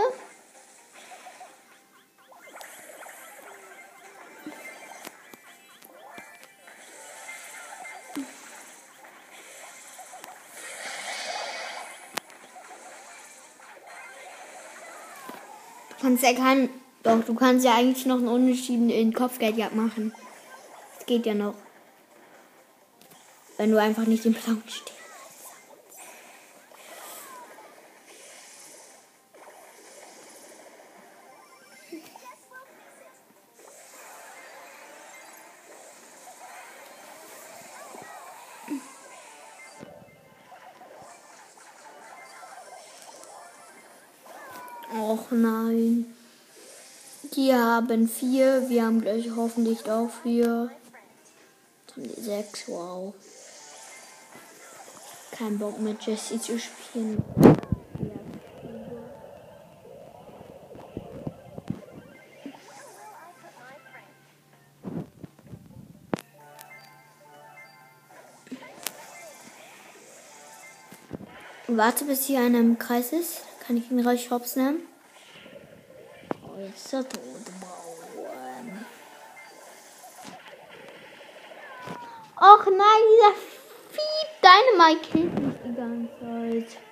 Kannst 16.01 16.23
ja 16.23 16.33
kein. 16.33 16.69
Doch, 17.03 17.23
du 17.23 17.33
kannst 17.33 17.65
ja 17.65 17.75
eigentlich 17.75 18.05
noch 18.05 18.17
einen 18.17 18.27
Unterschied 18.27 18.91
in 18.91 19.13
Kopfgeldjagd 19.13 19.75
machen. 19.75 20.13
Das 20.97 21.05
geht 21.05 21.25
ja 21.25 21.33
noch. 21.33 21.55
Wenn 23.57 23.71
du 23.71 23.79
einfach 23.79 24.05
nicht 24.05 24.25
im 24.25 24.33
Plan 24.33 24.61
stehst. 24.67 24.91
Och 44.93 45.31
nein. 45.31 45.90
Haben 47.81 48.07
vier. 48.07 48.69
Wir 48.69 48.85
haben 48.85 49.01
gleich 49.01 49.31
hoffentlich 49.35 49.89
auch 49.89 50.09
vier. 50.21 50.69
Jetzt 51.87 51.97
haben 51.97 52.03
die 52.03 52.21
sechs. 52.21 52.67
Wow. 52.67 53.15
Kein 55.31 55.57
Bock 55.57 55.79
mit 55.79 55.99
Jesse 56.03 56.39
zu 56.39 56.59
spielen. 56.59 57.23
Warte, 71.67 72.05
bis 72.05 72.25
hier 72.25 72.41
einer 72.41 72.59
im 72.59 72.77
Kreis 72.77 73.11
ist. 73.11 73.41
Kann 73.65 73.75
ich 73.77 73.89
ihn 73.89 74.05
raus 74.05 74.29
hops 74.29 74.55
nehmen? 74.55 74.81
Oh, 76.43 76.59
jetzt 76.59 76.85
ist 76.85 76.93
er 76.93 77.09
tot. 77.09 77.21
Och 82.41 82.65
nein, 82.65 83.03
dieser 83.11 83.33
Vieh 83.91 84.25
Dynamite 84.41 85.11
killt 85.11 85.39
mich 85.39 85.55
die 85.63 85.75
ganze 85.75 86.09
Zeit. 86.19 86.90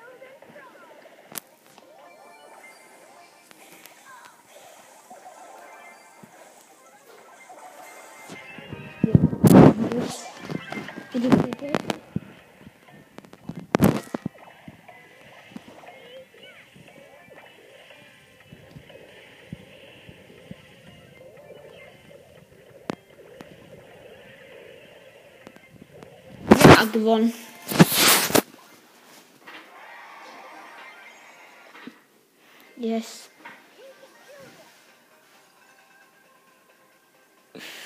Ja, 26.89 26.99
gewonnen. 26.99 27.33
Yes. 32.77 33.29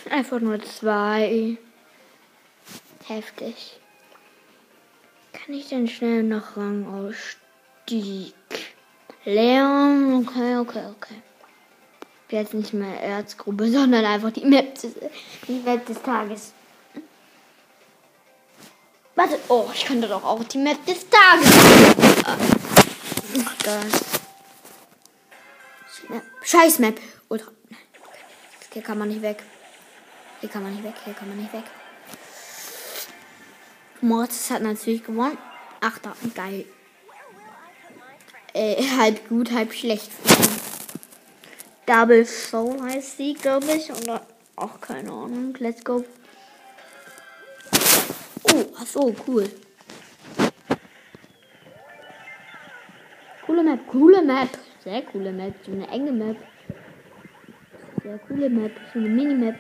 Einfach 0.10 0.40
nur 0.40 0.62
zwei. 0.62 1.58
Heftig. 3.08 3.80
Kann 5.34 5.56
ich 5.56 5.70
denn 5.70 5.88
schnell 5.88 6.24
noch 6.24 6.56
Rangausstieg? 6.56 8.34
Leon, 9.26 10.26
okay, 10.26 10.58
okay, 10.58 10.86
okay. 10.96 11.22
Jetzt 12.30 12.54
nicht 12.54 12.74
mehr 12.74 13.02
Erzgruppe, 13.02 13.68
sondern 13.72 14.06
einfach 14.06 14.32
die 14.32 14.46
Map 14.46 14.76
des, 14.76 14.94
die 15.48 15.60
Map 15.60 15.86
des 15.86 16.02
Tages. 16.02 16.54
Warte, 19.16 19.40
oh, 19.48 19.70
ich 19.74 19.86
könnte 19.86 20.08
doch 20.08 20.24
auch 20.24 20.44
die 20.44 20.58
Map 20.58 20.84
des 20.86 21.06
Tages. 21.10 21.50
Ach. 22.26 22.38
Scheiß 26.42 26.80
Map. 26.80 27.00
Ultra. 27.30 27.52
Hier 28.74 28.82
kann 28.82 28.98
man 28.98 29.08
nicht 29.08 29.22
weg. 29.22 29.44
Hier 30.42 30.50
kann 30.50 30.64
man 30.64 30.74
nicht 30.74 30.84
weg. 30.84 30.96
Hier 31.06 31.14
kann 31.14 31.30
man 31.30 31.38
nicht 31.38 31.54
weg. 31.54 31.64
Mortis 34.02 34.50
hat 34.50 34.62
natürlich 34.62 35.04
gewonnen. 35.04 35.38
Ach, 35.80 35.98
da, 36.00 36.16
geil. 36.36 36.66
Äh, 38.54 38.84
halb 38.98 39.30
gut, 39.30 39.52
halb 39.52 39.74
schlecht. 39.74 40.12
Double 41.86 42.26
Soul 42.26 42.82
heißt 42.82 43.18
sie, 43.18 43.34
glaube 43.34 43.72
ich. 43.72 43.92
Oder 43.92 44.26
auch 44.56 44.82
keine 44.82 45.12
Ahnung. 45.12 45.56
Let's 45.60 45.84
go. 45.84 46.04
Oh, 48.56 48.66
ach 48.78 48.86
so, 48.86 49.12
cool. 49.26 49.48
Coole 53.48 53.64
Map, 53.64 53.88
coole 53.88 54.22
Map. 54.22 54.50
Sehr 54.84 55.02
coole 55.02 55.32
Map. 55.32 55.56
So 55.66 55.72
eine 55.72 55.88
enge 55.88 56.12
Map. 56.12 56.38
Sehr 58.04 58.20
coole 58.20 58.50
Map. 58.52 58.72
So 58.94 59.00
eine 59.00 59.10
Minimap. 59.10 59.56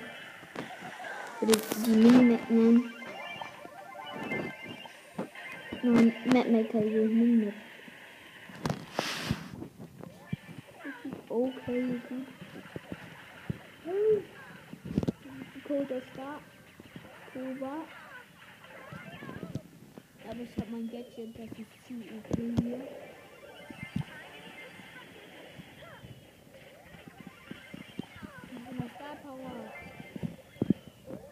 Würde 1.39 1.59
die 1.87 1.89
Minimap 1.89 2.49
nennen. 2.51 2.93
Nein, 5.81 6.13
Map 6.25 6.47
Maker, 6.51 6.83
so 6.83 7.07
Minimap. 7.17 7.53
Okay, 11.29 11.81
gut. 12.07 12.27
Hey. 13.85 14.23
Da. 17.59 18.02
Aber 20.29 20.39
ich 20.39 20.57
habe 20.57 20.71
mein 20.71 20.89
Gadget, 20.89 21.37
das 21.37 21.59
ist 21.59 21.87
zu 21.87 21.93
okay 21.93 22.53
hier. 22.61 22.87
Star 28.95 29.15
Power 29.17 29.73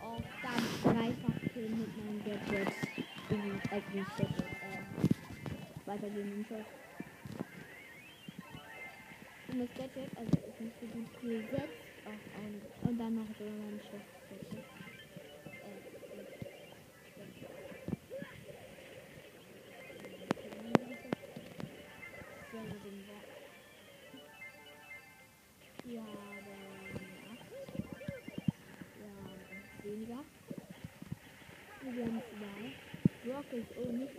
auf 0.02 0.24
dann 0.44 0.64
dreifach 0.84 1.54
killen 1.54 1.80
mit 1.80 1.92
meinem 1.98 2.24
Gadget. 2.24 2.74
In 3.30 3.62
eigentlich 3.72 4.08
Gadget. 4.18 4.42
Äh, 4.42 5.88
weitergehen 5.88 6.34
im 6.34 6.46
Shot. 6.46 6.66
Und 9.48 9.60
das 9.60 9.70
Gadget, 9.78 10.18
also 10.18 10.32
ist 10.32 10.62
nicht 10.62 10.80
so 10.80 10.88
gut 10.88 11.22
gesetzt. 11.22 11.82
Auch, 12.06 12.40
auch 12.40 12.50
nicht. 12.50 12.90
Und 12.90 12.98
dann 12.98 13.16
noch 13.16 13.28
so 13.38 13.46
mein 13.46 13.80
Schiff. 13.80 14.21
Ist 33.54 33.68
oh, 33.78 33.92
nicht 33.92 34.12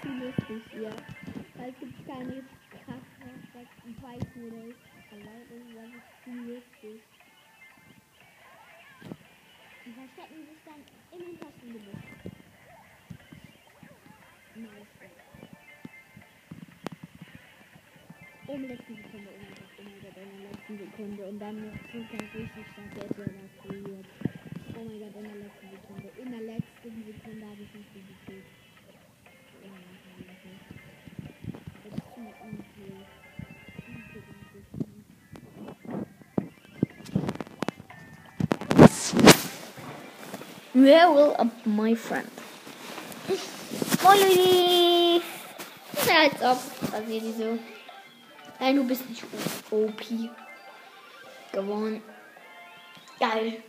viel 0.00 0.22
lustig 0.22 0.62
hier. 0.72 0.92
Weil 1.56 1.70
es 1.70 1.78
gibt 1.78 2.06
keine 2.06 2.44
krassen 2.70 3.96
Fight-Modus. 4.00 4.74
Aber 5.10 5.20
das 5.20 5.88
ist 5.88 6.24
viel 6.24 6.40
lustig. 6.54 7.02
Die 9.84 9.92
verstecken 9.92 10.46
sich 10.46 10.60
dann 10.64 10.80
im 11.12 11.26
hintersten 11.26 11.72
Gebüsch. 11.72 12.32
Nice. 14.54 15.21
Um 18.52 18.68
letzten 18.68 18.96
Sekunde 18.96 19.30
umgebracht, 19.32 19.78
umgebracht 19.78 20.16
in 20.20 20.28
der 20.36 20.52
letzten 20.52 20.76
Sekunde 20.76 21.24
und 21.24 21.38
dann 21.38 21.56
noch 21.56 21.72
super 21.88 22.20
richtig 22.36 22.66
stark 22.68 22.92
der 22.94 23.04
evakuiert. 23.08 24.04
Oh 24.76 24.84
mein 24.84 25.00
Gott, 25.00 25.16
in 25.16 25.24
der 25.24 25.40
letzten 25.40 25.70
Sekunde. 25.72 26.08
In 26.20 26.28
der 26.30 26.42
letzten 26.42 26.92
Sekunde 27.06 27.46
habe 27.46 27.62
ich 27.62 27.72
nicht 27.72 27.88
gekillt. 27.96 28.44
Ja, 29.64 29.72
machen 29.72 30.12
wir 30.18 30.28
das 30.28 30.44
nicht. 30.44 30.68
Das 31.82 31.96
ist 31.96 32.04
zu 32.12 32.20
unfair. 32.20 33.00
Unfair, 33.88 34.20
unfair. 34.44 34.92
Where 40.74 41.08
will 41.14 41.32
up 41.38 41.52
my 41.64 41.94
friend? 41.96 42.28
Moin 44.02 44.18
Leute! 44.20 45.24
Na, 46.06 46.14
als 46.24 46.42
ob. 46.42 46.60
Was 46.92 47.06
seht 47.06 47.22
ihr 47.22 47.32
so? 47.32 47.58
Nein, 48.62 48.76
du 48.76 48.84
bist 48.84 49.10
nicht 49.10 49.24
OP. 49.72 50.02
Gewonnen. 51.50 52.00
Geil. 53.18 53.60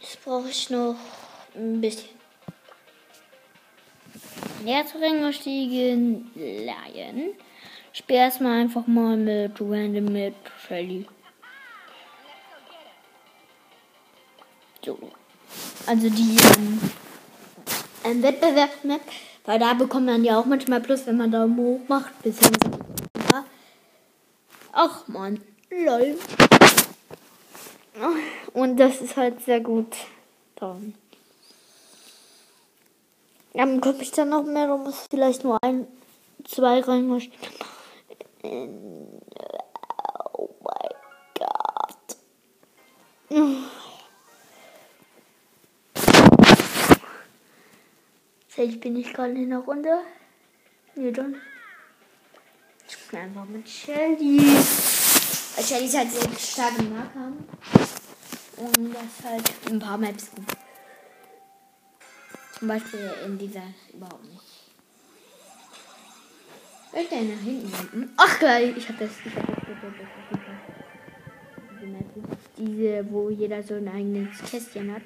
Jetzt 0.00 0.24
brauche 0.24 0.48
ich 0.48 0.70
noch 0.70 0.96
ein 1.54 1.80
bisschen. 1.80 2.08
Lehrterränger 4.64 5.32
stiegen. 5.32 6.32
Lion. 6.34 7.34
Spiel 7.92 8.16
erstmal 8.16 8.62
einfach 8.62 8.88
mal 8.88 9.16
mit 9.16 9.60
Random 9.60 10.06
mit 10.06 10.34
Shelly. 10.66 11.06
So. 14.84 14.98
Also 15.86 16.08
die 16.08 16.36
ähm, 16.56 16.80
ähm, 18.04 18.22
Wettbewerbsmap, 18.22 19.00
weil 19.44 19.58
da 19.58 19.74
bekommt 19.74 20.06
man 20.06 20.24
ja 20.24 20.38
auch 20.38 20.46
manchmal 20.46 20.80
Plus, 20.80 21.06
wenn 21.06 21.16
man 21.16 21.30
Daumen 21.30 21.56
hoch 21.56 21.80
macht. 21.88 22.22
Bisschen 22.22 22.52
Ach 24.76 25.06
man, 25.06 25.40
lol. 25.70 26.18
Und 28.52 28.76
das 28.76 29.00
ist 29.00 29.16
halt 29.16 29.40
sehr 29.44 29.60
gut. 29.60 29.94
Dann. 30.56 30.94
Dann 33.52 33.80
komme 33.80 34.02
ich 34.02 34.10
dann 34.10 34.30
noch 34.30 34.42
mehr, 34.42 34.66
da 34.66 34.76
muss 34.76 35.06
vielleicht 35.08 35.44
nur 35.44 35.62
ein, 35.62 35.86
zwei 36.44 36.80
rein. 36.80 37.08
Oh 40.32 40.50
mein 40.60 40.90
Gott. 41.38 42.16
Vielleicht 48.54 48.80
bin 48.82 48.94
ich 48.94 49.12
gerade 49.12 49.32
in 49.32 49.50
der 49.50 49.58
Runde. 49.58 49.98
Nee, 50.94 51.10
dann. 51.10 51.34
Ich 52.86 52.94
spiele 52.94 53.22
einfach 53.22 53.44
mit 53.46 53.68
Shelly. 53.68 54.38
Weil 54.38 55.64
Shelly 55.64 55.86
ist 55.86 55.96
halt 55.96 56.12
sehr 56.12 56.38
stark 56.38 56.78
im 56.78 56.94
Nahkampf. 56.94 57.42
Und 58.56 58.94
das 58.94 59.28
halt 59.28 59.50
ein 59.68 59.80
paar 59.80 59.98
Maps 59.98 60.30
gut. 60.30 60.46
Zum 62.56 62.68
Beispiel 62.68 63.12
in 63.26 63.38
dieser 63.38 63.62
überhaupt 63.92 64.22
nicht. 64.22 64.40
Ich 66.96 67.08
denn 67.08 67.34
nach 67.34 67.42
hinten 67.42 67.72
wenden? 67.72 68.12
Ach 68.16 68.38
geil, 68.38 68.72
ich 68.76 68.88
hab 68.88 68.96
das. 69.00 69.10
Ich 69.24 69.34
hab 69.34 69.46
das, 69.48 69.58
ich 69.64 69.68
hab 69.68 69.80
das, 69.82 70.08
ich 70.30 70.36
hab 70.36 70.46
das. 70.46 70.54
Diese, 72.56 73.04
wo 73.10 73.30
jeder 73.30 73.60
so 73.64 73.74
ein 73.74 73.88
eigenes 73.88 74.38
Kästchen 74.48 74.94
hat. 74.94 75.02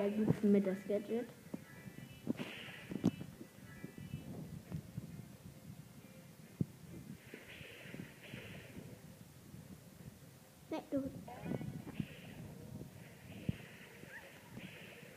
Vielleicht 0.00 0.16
gibt's 0.16 0.42
mit 0.42 0.66
das 0.66 0.78
Gadget. 0.88 1.28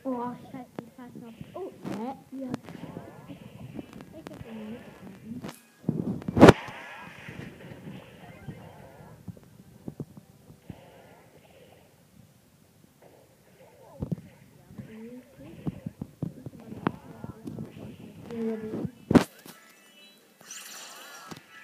Oh, 0.03 0.33
scheiße, 0.51 0.67
ich 0.85 0.93
fass 0.97 1.15
noch. 1.21 1.33
Oh, 1.53 1.71
hä? 1.97 2.13
Ja. 2.37 2.51
Ich 3.29 4.29
hab 4.29 4.43
den 4.43 4.73
mitgehalten. 4.73 5.63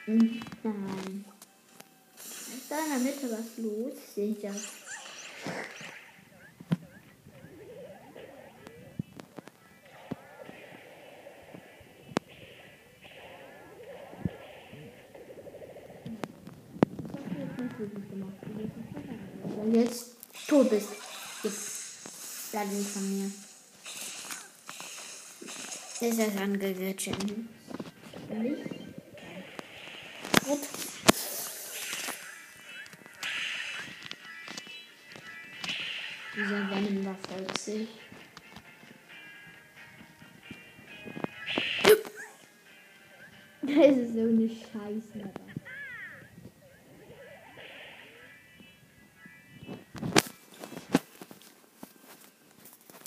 Nein. 0.10 1.26
Ist 2.18 2.72
da 2.72 2.78
in 2.80 2.90
der 2.90 3.00
Mitte 3.00 3.30
was 3.32 3.58
los? 3.58 3.94
Verstanden. 4.16 4.60
Wenn 19.62 19.74
du 19.74 19.80
jetzt 19.80 20.16
tot 20.48 20.70
bist, 20.72 20.90
jetzt 21.44 22.52
bleib 22.52 22.72
nicht 22.72 22.90
von 22.90 23.20
mir. 23.20 23.32
Ist 26.02 26.20
das 26.20 26.38
angeglitscht? 26.42 27.12
Nicht? 28.30 28.79
Das 43.80 43.96
ist 43.96 44.14
so 44.14 44.20
eine 44.20 44.50
Scheiße. 44.50 45.24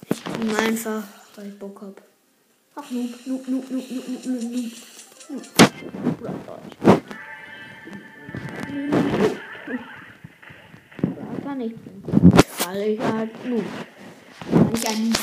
Ich 0.08 0.24
bin 0.24 0.56
einfach, 0.56 1.04
weil 1.36 1.48
ich 1.48 1.58
Bock 1.58 1.82
hab. 1.82 2.02
Ach, 2.74 2.90
Noob, 2.90 3.10
Noob, 3.26 3.48
Noob, 3.48 3.70
Noob, 3.70 3.90
Noob, 3.90 4.08
Noob, 4.08 4.24
Noob. 4.24 4.72
Noob. 5.28 7.02
kann 11.42 11.60
ich 11.60 11.72
nicht. 11.72 12.66
Weil 12.66 12.82
ich 12.82 13.00
halt 13.00 13.44
Noob. 13.44 13.64
Weil 14.50 14.74
ich 14.74 14.88
einen 14.88 15.14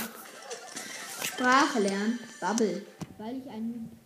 Sprache 1.24 1.80
lernen. 1.80 2.20
Bubble. 2.40 2.84
Weil 3.18 3.38
ich 3.38 3.50
einen 3.50 3.99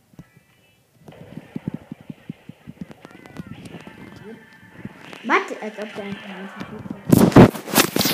Als 5.64 5.80
ob 5.80 5.96
der 5.96 6.04
einfach 6.04 6.28
ein 6.28 6.50
Computer 6.50 7.50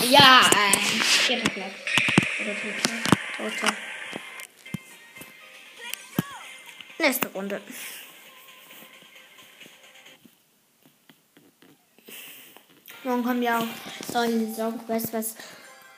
Ja, 0.08 0.42
äh, 0.54 0.78
vierter 0.78 1.50
Platz. 1.50 1.74
Oder 2.40 2.54
toter. 2.54 2.94
Toter. 3.38 3.74
Nächste 7.00 7.28
Runde. 7.30 7.60
Morgen 13.04 13.24
kommen 13.24 13.42
ja 13.42 13.58
auch 13.58 13.68
solche 14.08 14.46
Saisonquests, 14.46 15.14
was 15.14 15.36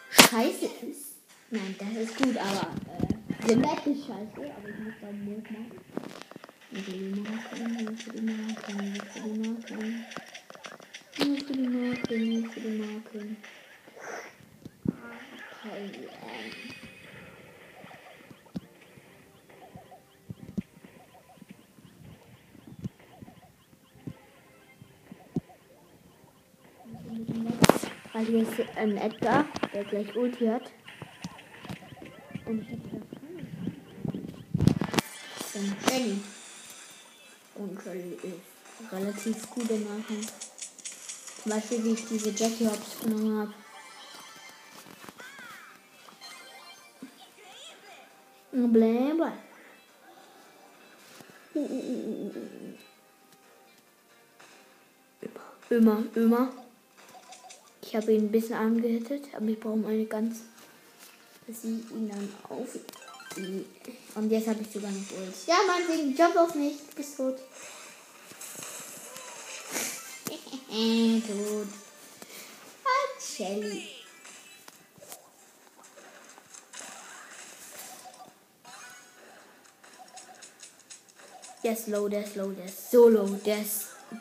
scheiße 0.10 0.70
ist. 0.90 1.18
Nein, 1.50 1.76
das 1.78 1.90
ist 2.02 2.16
gut, 2.16 2.38
aber 2.38 2.68
äh, 2.98 3.48
der 3.48 3.58
Map 3.58 3.86
ist 3.88 4.06
scheiße, 4.06 4.38
aber 4.38 4.70
ich 4.70 4.80
muss 4.80 4.94
dann 5.02 5.26
Mut 5.26 5.52
machen. 5.52 5.82
Nur 6.72 6.82
für 6.82 6.92
die 6.92 7.20
Marken, 7.20 7.84
nur 7.84 7.98
für 7.98 8.12
die 8.12 8.22
Marken, 8.22 8.94
nur 8.94 9.04
für 9.04 9.20
die 9.20 9.50
Marken. 9.50 10.06
Nur 11.18 11.38
für 11.38 11.54
Marken, 12.12 12.30
nur 12.30 12.50
für 12.50 12.60
die 12.60 12.78
Marken. 12.78 13.38
Okay. 15.64 16.10
Weil 28.14 28.26
hier 28.26 28.42
ist 28.42 28.60
ein 28.76 28.98
Edgar, 28.98 29.46
der 29.74 29.84
gleich 29.86 30.16
Ulti 30.16 30.48
hat. 30.48 30.72
Und 32.46 32.62
ich 32.62 32.70
hätte 32.70 32.90
da 32.90 33.00
Dann 35.54 35.76
Shelly. 35.88 36.20
Und 37.56 37.82
Shelly 37.82 38.18
ist 38.24 38.92
relativ 38.92 39.50
gut 39.50 39.70
in 39.70 39.84
Nahkampf. 39.84 40.61
Zum 41.42 41.52
Beispiel, 41.52 41.84
wie 41.84 41.94
ich 41.94 42.08
diese 42.08 42.30
Jackie 42.30 42.68
Hops 42.68 43.00
genommen 43.04 43.40
habe. 43.40 43.54
Bläh, 48.52 49.12
Immer, 55.70 56.04
immer. 56.16 56.52
Ich 57.82 57.96
habe 57.96 58.12
ihn 58.12 58.26
ein 58.26 58.32
bisschen 58.32 58.56
angehittet, 58.56 59.24
aber 59.34 59.46
ich 59.48 59.60
brauche 59.60 59.88
eine 59.88 60.06
ganz. 60.06 60.42
Sie 61.48 61.70
ihn 61.70 62.10
dann 62.10 62.30
auf. 62.50 62.78
Und 64.16 64.30
jetzt 64.30 64.48
habe 64.48 64.62
ich 64.62 64.70
sogar 64.70 64.92
noch 64.92 65.00
Ult. 65.00 65.48
Ja, 65.48 65.56
Mann, 65.66 65.82
wegen 65.88 66.16
Job 66.16 66.36
auf 66.36 66.56
mich. 66.56 66.78
Du 66.90 66.96
bist 66.98 67.18
tot. 70.72 71.28
tot. 71.28 71.68
Ah, 72.86 73.20
Shelly. 73.20 74.02
Ist 81.64 81.88
low, 81.88 82.08
ist 82.08 82.36
low, 82.36 82.52
der 82.52 82.66
ist 82.66 82.92
so 82.92 83.08
low, 83.08 83.28
der 83.46 83.62
ist. 83.62 83.88
Ja, 84.12 84.18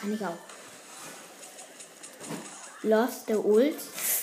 kann 0.00 0.14
ich 0.14 0.24
auch. 0.24 0.36
Lost 2.82 3.28
der 3.28 3.44
Ult. 3.44 3.76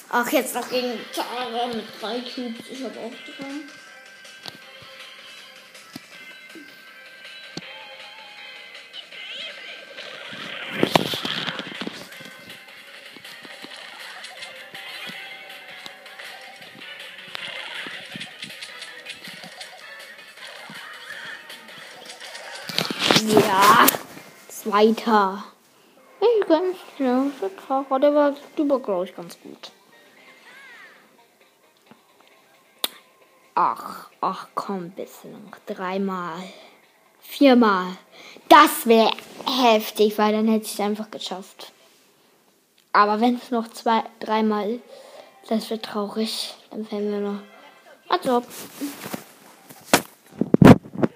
Ach, 0.10 0.32
jetzt 0.32 0.56
noch 0.56 0.70
gegen 0.70 0.98
Tara 1.14 1.68
mit 1.68 1.86
drei 2.00 2.22
Cubes. 2.22 2.66
Ich 2.72 2.84
habe 2.84 2.98
auch 3.00 3.12
drei. 3.12 3.85
Zweiter. 24.76 25.44
Ich 26.20 26.48
ganz 26.48 26.78
ja, 27.00 27.26
Vertrag, 27.40 28.02
der 28.02 28.14
war 28.14 28.34
super, 28.58 28.80
glaube 28.80 29.06
ich, 29.06 29.16
ganz 29.16 29.38
gut. 29.42 29.72
Ach, 33.54 34.10
ach 34.22 34.48
komm, 34.54 34.90
bisschen 34.92 35.32
noch. 35.32 35.58
Dreimal. 35.66 36.44
Viermal. 37.22 37.98
Das 38.50 38.86
wäre 38.86 39.12
heftig, 39.46 40.18
weil 40.18 40.34
dann 40.34 40.48
hätte 40.48 40.66
ich 40.66 40.74
es 40.74 40.80
einfach 40.80 41.10
geschafft. 41.10 41.72
Aber 42.92 43.22
wenn 43.22 43.36
es 43.36 43.52
noch 43.52 43.68
zwei, 43.70 44.04
dreimal 44.20 44.80
das 45.48 45.70
wird 45.70 45.86
traurig. 45.86 46.56
Dann 46.72 46.86
fällen 46.86 47.12
wir 47.12 47.20
noch. 47.20 47.40
Also. 48.10 48.42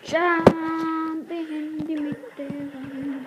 Jump 0.04 1.32
in 1.32 1.88
die 1.88 1.96
Mitte 1.96 2.48
rein. 2.48 3.26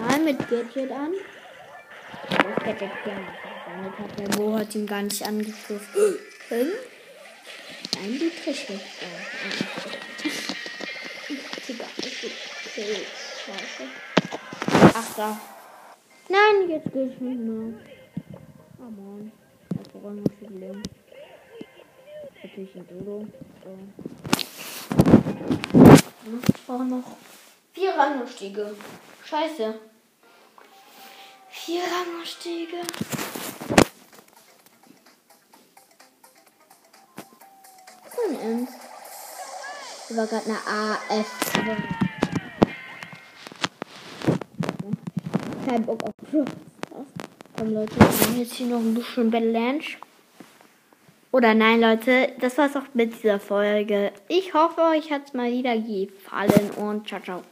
Mal 0.00 0.11
mit 0.24 0.38
Gadget 0.48 0.90
an. 0.90 1.12
Das 2.28 2.64
Gadget 2.64 2.90
verwendet 3.02 3.98
hat. 3.98 4.18
Der 4.18 4.28
Mo 4.36 4.58
hat 4.58 4.74
ihn 4.74 4.86
gar 4.86 5.02
nicht 5.02 5.26
angegriffen. 5.26 6.18
Nein, 6.50 8.18
die. 8.18 8.30
Egal, 11.68 11.88
ist 11.98 12.20
gut. 12.20 12.32
scheiße. 13.46 13.84
Ach 14.94 15.16
da. 15.16 15.40
Nein, 16.28 16.70
jetzt 16.70 16.92
geht's 16.92 17.20
nicht 17.20 17.40
mehr. 17.40 17.74
Oh 18.78 18.90
Mann. 18.90 19.32
Das 19.70 20.02
war 20.02 20.12
noch 20.12 20.24
viel 20.38 20.50
Leben. 20.58 20.82
Natürlich 22.42 22.74
ein 22.74 22.86
Dodo. 22.88 23.26
So. 23.64 23.78
Ich 26.44 26.66
brauche 26.66 26.84
noch 26.84 27.16
vier 27.72 27.90
Rangerstiege. 27.90 28.74
Scheiße. 29.24 29.91
Vier 31.72 31.84
Rangerstiege. 31.84 32.76
Was 38.04 38.40
denn? 38.42 38.68
Das 40.06 40.16
war 40.18 40.26
gerade 40.26 40.44
eine 40.44 40.58
AF. 40.66 41.52
Kein 45.66 45.86
Bock 45.86 46.02
auf 46.02 46.12
Komm 47.56 47.72
Leute, 47.72 47.96
wir 47.96 48.06
machen 48.06 48.38
jetzt 48.38 48.52
hier 48.52 48.66
noch 48.66 48.80
ein 48.80 48.92
bisschen 48.92 49.30
Balance. 49.30 49.96
Oder 51.30 51.54
nein, 51.54 51.80
Leute, 51.80 52.34
das 52.38 52.58
war's 52.58 52.76
auch 52.76 52.92
mit 52.92 53.14
dieser 53.14 53.40
Folge. 53.40 54.12
Ich 54.28 54.52
hoffe, 54.52 54.82
euch 54.94 55.10
hat's 55.10 55.32
mal 55.32 55.50
wieder 55.50 55.78
gefallen 55.78 56.70
und 56.76 57.08
ciao, 57.08 57.22
ciao. 57.22 57.42